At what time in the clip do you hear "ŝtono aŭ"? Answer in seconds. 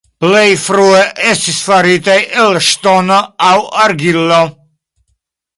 2.71-3.55